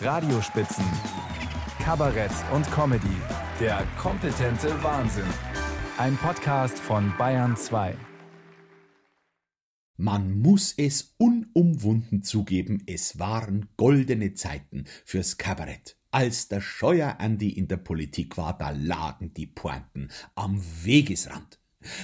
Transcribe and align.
Radiospitzen, 0.00 0.84
Kabarett 1.82 2.30
und 2.54 2.70
Comedy. 2.70 3.16
Der 3.58 3.84
kompetente 4.00 4.80
Wahnsinn. 4.80 5.26
Ein 5.96 6.16
Podcast 6.16 6.78
von 6.78 7.12
Bayern 7.18 7.56
2. 7.56 7.96
Man 9.96 10.38
muss 10.38 10.72
es 10.76 11.16
unumwunden 11.18 12.22
zugeben, 12.22 12.84
es 12.86 13.18
waren 13.18 13.70
goldene 13.76 14.34
Zeiten 14.34 14.84
fürs 15.04 15.36
Kabarett. 15.36 15.96
Als 16.12 16.46
der 16.46 16.60
Scheuer 16.60 17.16
Andi 17.18 17.50
in 17.50 17.66
der 17.66 17.78
Politik 17.78 18.36
war, 18.36 18.56
da 18.56 18.70
lagen 18.70 19.34
die 19.34 19.48
Pointen 19.48 20.12
am 20.36 20.62
Wegesrand. 20.84 21.58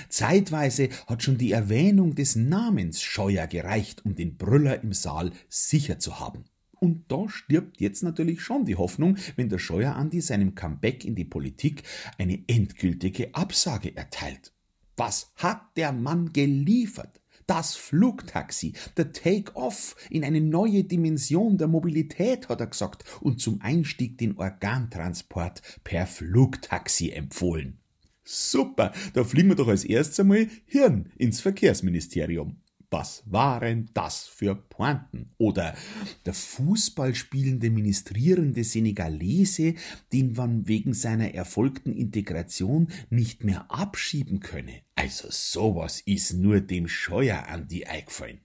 Zeitweise 0.08 0.88
hat 1.06 1.22
schon 1.22 1.38
die 1.38 1.52
Erwähnung 1.52 2.16
des 2.16 2.34
Namens 2.34 3.02
Scheuer 3.02 3.46
gereicht, 3.46 4.04
um 4.04 4.16
den 4.16 4.36
Brüller 4.36 4.82
im 4.82 4.92
Saal 4.92 5.30
sicher 5.48 6.00
zu 6.00 6.18
haben. 6.18 6.44
Und 6.84 7.10
da 7.10 7.30
stirbt 7.30 7.80
jetzt 7.80 8.02
natürlich 8.02 8.42
schon 8.42 8.66
die 8.66 8.76
Hoffnung, 8.76 9.16
wenn 9.36 9.48
der 9.48 9.58
Scheuer 9.58 9.96
Andi 9.96 10.20
seinem 10.20 10.54
Comeback 10.54 11.06
in 11.06 11.14
die 11.14 11.24
Politik 11.24 11.82
eine 12.18 12.44
endgültige 12.46 13.34
Absage 13.34 13.96
erteilt. 13.96 14.52
Was 14.98 15.32
hat 15.36 15.62
der 15.78 15.92
Mann 15.92 16.34
geliefert? 16.34 17.22
Das 17.46 17.74
Flugtaxi, 17.74 18.74
der 18.98 19.12
Take-off 19.12 19.96
in 20.10 20.24
eine 20.24 20.42
neue 20.42 20.84
Dimension 20.84 21.56
der 21.56 21.68
Mobilität, 21.68 22.50
hat 22.50 22.60
er 22.60 22.66
gesagt, 22.66 23.04
und 23.22 23.40
zum 23.40 23.62
Einstieg 23.62 24.18
den 24.18 24.36
Organtransport 24.36 25.62
per 25.84 26.06
Flugtaxi 26.06 27.12
empfohlen. 27.12 27.78
Super, 28.24 28.92
da 29.14 29.24
fliegen 29.24 29.48
wir 29.48 29.56
doch 29.56 29.68
als 29.68 29.84
erstes 29.84 30.20
einmal 30.20 30.48
Hirn 30.66 31.10
ins 31.16 31.40
Verkehrsministerium. 31.40 32.58
Was 32.96 33.24
waren 33.26 33.90
das 33.92 34.24
für 34.24 34.54
Pointen? 34.54 35.32
Oder 35.36 35.74
der 36.26 36.32
Fußball 36.32 37.16
spielende 37.16 37.68
ministrierende 37.68 38.62
Senegalese, 38.62 39.74
den 40.12 40.34
man 40.34 40.68
wegen 40.68 40.94
seiner 40.94 41.34
erfolgten 41.34 41.92
Integration 41.92 42.86
nicht 43.10 43.42
mehr 43.42 43.68
abschieben 43.68 44.38
könne. 44.38 44.82
Also 44.94 45.26
sowas 45.28 46.02
ist 46.06 46.34
nur 46.34 46.60
dem 46.60 46.86
Scheuer 46.86 47.48
an 47.48 47.66
die 47.66 47.84
eingefallen. 47.88 48.38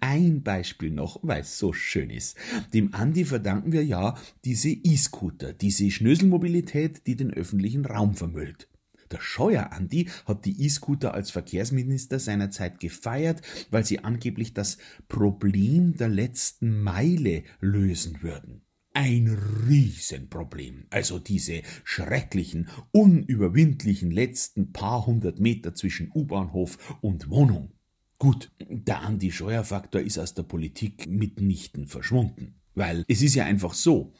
Ein 0.00 0.42
Beispiel 0.42 0.90
noch, 0.90 1.20
weil 1.22 1.42
es 1.42 1.56
so 1.56 1.72
schön 1.72 2.10
ist. 2.10 2.36
Dem 2.74 2.96
Andi 2.96 3.24
verdanken 3.26 3.70
wir 3.70 3.84
ja 3.84 4.18
diese 4.44 4.70
E-Scooter, 4.70 5.52
diese 5.52 5.88
Schnöselmobilität, 5.92 7.06
die 7.06 7.14
den 7.14 7.32
öffentlichen 7.32 7.84
Raum 7.84 8.16
vermüllt. 8.16 8.66
Der 9.10 9.20
Scheuer 9.20 9.72
Andi 9.72 10.08
hat 10.26 10.44
die 10.44 10.62
E-Scooter 10.64 11.14
als 11.14 11.30
Verkehrsminister 11.30 12.18
seinerzeit 12.18 12.78
gefeiert, 12.80 13.42
weil 13.70 13.84
sie 13.84 14.00
angeblich 14.04 14.54
das 14.54 14.78
Problem 15.08 15.96
der 15.96 16.08
letzten 16.08 16.82
Meile 16.82 17.44
lösen 17.60 18.22
würden. 18.22 18.62
Ein 18.92 19.28
Riesenproblem. 19.68 20.86
Also 20.90 21.18
diese 21.18 21.62
schrecklichen, 21.84 22.68
unüberwindlichen 22.90 24.10
letzten 24.10 24.72
paar 24.72 25.06
hundert 25.06 25.38
Meter 25.38 25.74
zwischen 25.74 26.10
U-Bahnhof 26.12 26.98
und 27.00 27.30
Wohnung. 27.30 27.72
Gut, 28.18 28.50
der 28.68 29.02
Andi-Scheuer-Faktor 29.02 30.00
ist 30.00 30.18
aus 30.18 30.34
der 30.34 30.42
Politik 30.42 31.06
mitnichten 31.08 31.86
verschwunden. 31.86 32.56
Weil 32.74 33.04
es 33.06 33.22
ist 33.22 33.36
ja 33.36 33.44
einfach 33.44 33.74
so, 33.74 34.12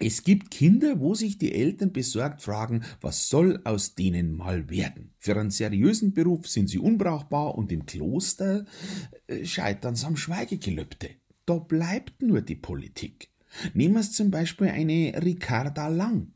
es 0.00 0.24
gibt 0.24 0.50
Kinder, 0.50 0.98
wo 0.98 1.14
sich 1.14 1.38
die 1.38 1.52
Eltern 1.52 1.92
besorgt 1.92 2.42
fragen, 2.42 2.82
was 3.00 3.28
soll 3.28 3.60
aus 3.64 3.94
denen 3.94 4.34
mal 4.34 4.70
werden. 4.70 5.12
Für 5.18 5.38
einen 5.38 5.50
seriösen 5.50 6.14
Beruf 6.14 6.48
sind 6.48 6.68
sie 6.68 6.78
unbrauchbar 6.78 7.54
und 7.54 7.70
im 7.70 7.84
Kloster 7.84 8.64
äh, 9.26 9.44
scheitern 9.44 9.94
sie 9.94 10.06
am 10.06 10.16
Schweigegelübde. 10.16 11.10
Da 11.44 11.58
bleibt 11.58 12.22
nur 12.22 12.40
die 12.40 12.56
Politik. 12.56 13.28
Nehmen 13.74 13.94
wir 13.94 14.02
zum 14.02 14.30
Beispiel 14.30 14.68
eine 14.68 15.20
Ricarda 15.22 15.88
Lang. 15.88 16.32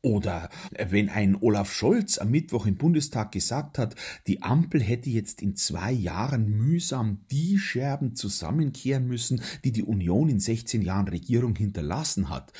Oder 0.00 0.48
wenn 0.76 1.08
ein 1.08 1.34
Olaf 1.34 1.72
Scholz 1.72 2.18
am 2.18 2.30
Mittwoch 2.30 2.66
im 2.66 2.76
Bundestag 2.76 3.32
gesagt 3.32 3.78
hat, 3.78 3.96
die 4.28 4.42
Ampel 4.42 4.80
hätte 4.80 5.10
jetzt 5.10 5.42
in 5.42 5.56
zwei 5.56 5.90
Jahren 5.90 6.48
mühsam 6.48 7.24
die 7.32 7.58
Scherben 7.58 8.14
zusammenkehren 8.14 9.08
müssen, 9.08 9.42
die 9.64 9.72
die 9.72 9.82
Union 9.82 10.28
in 10.28 10.38
16 10.38 10.82
Jahren 10.82 11.08
Regierung 11.08 11.56
hinterlassen 11.56 12.28
hat, 12.28 12.52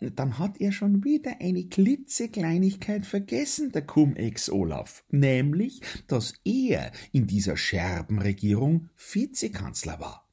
dann 0.00 0.38
hat 0.40 0.60
er 0.60 0.72
schon 0.72 1.04
wieder 1.04 1.36
eine 1.40 1.64
klitzekleinigkeit 1.64 3.06
vergessen, 3.06 3.70
der 3.70 3.86
Cum-Ex-Olaf, 3.86 5.04
nämlich, 5.10 5.82
dass 6.08 6.34
er 6.44 6.90
in 7.12 7.28
dieser 7.28 7.56
Scherbenregierung 7.56 8.88
Vizekanzler 8.96 10.00
war. 10.00 10.26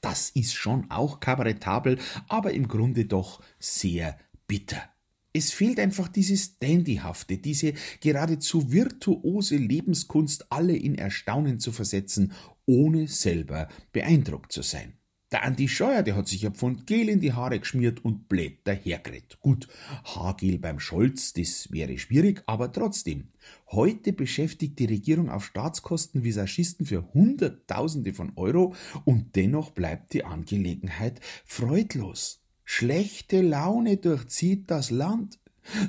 Das 0.00 0.30
ist 0.30 0.54
schon 0.54 0.90
auch 0.90 1.20
kabarettabel, 1.20 1.98
aber 2.28 2.52
im 2.52 2.66
Grunde 2.66 3.04
doch 3.04 3.40
sehr 3.60 4.18
bitter. 4.48 4.91
Es 5.34 5.50
fehlt 5.50 5.80
einfach 5.80 6.08
dieses 6.08 6.58
Dandyhafte, 6.58 7.38
diese 7.38 7.72
geradezu 8.00 8.70
virtuose 8.70 9.56
Lebenskunst, 9.56 10.52
alle 10.52 10.76
in 10.76 10.94
Erstaunen 10.96 11.58
zu 11.58 11.72
versetzen, 11.72 12.32
ohne 12.66 13.08
selber 13.08 13.68
beeindruckt 13.92 14.52
zu 14.52 14.62
sein. 14.62 14.92
Der 15.32 15.44
Andi 15.44 15.66
Scheuer, 15.66 16.02
der 16.02 16.16
hat 16.16 16.28
sich 16.28 16.44
ein 16.44 16.54
Pfund 16.54 16.86
Gel 16.86 17.08
in 17.08 17.20
die 17.20 17.32
Haare 17.32 17.58
geschmiert 17.58 18.04
und 18.04 18.28
blöd 18.28 18.58
dahergeredet. 18.64 19.40
Gut, 19.40 19.66
Haargel 20.04 20.58
beim 20.58 20.78
Scholz, 20.78 21.32
das 21.32 21.72
wäre 21.72 21.96
schwierig, 21.98 22.42
aber 22.44 22.70
trotzdem. 22.70 23.28
Heute 23.68 24.12
beschäftigt 24.12 24.78
die 24.78 24.84
Regierung 24.84 25.30
auf 25.30 25.46
Staatskosten 25.46 26.22
Visagisten 26.22 26.84
für 26.84 27.14
Hunderttausende 27.14 28.12
von 28.12 28.32
Euro 28.36 28.74
und 29.06 29.34
dennoch 29.34 29.70
bleibt 29.70 30.12
die 30.12 30.24
Angelegenheit 30.24 31.22
freudlos. 31.46 32.41
Schlechte 32.64 33.40
Laune 33.40 33.96
durchzieht 33.96 34.70
das 34.70 34.90
Land. 34.90 35.38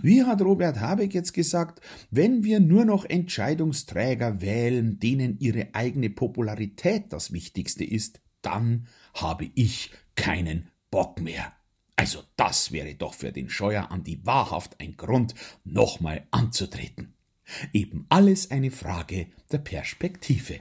Wie 0.02 0.24
hat 0.24 0.42
Robert 0.42 0.80
Habeck 0.80 1.14
jetzt 1.14 1.34
gesagt, 1.34 1.82
wenn 2.12 2.44
wir 2.44 2.60
nur 2.60 2.86
noch 2.86 3.06
Entscheidungsträger 3.06 4.42
wählen, 4.42 5.00
denen 5.00 5.40
ihre 5.40 5.74
eigene 5.74 6.10
Popularität 6.10 7.12
das 7.12 7.32
Wichtigste 7.32 7.84
ist, 7.84 8.22
dann 8.42 8.88
habe 9.16 9.50
ich 9.56 9.92
keinen 10.16 10.70
Bock 10.92 11.22
mehr. 11.22 11.54
Also 11.96 12.24
das 12.36 12.72
wäre 12.72 12.96
doch 12.96 13.14
für 13.14 13.32
den 13.32 13.50
Scheuer 13.50 13.92
an 13.92 14.04
die 14.04 14.26
wahrhaft 14.26 14.80
ein 14.80 14.98
Grund, 14.98 15.36
nochmal 15.64 16.28
anzutreten. 16.32 17.14
Eben 17.72 18.06
alles 18.10 18.52
eine 18.52 18.72
Frage 18.72 19.28
der 19.52 19.60
Perspektive. 19.60 20.60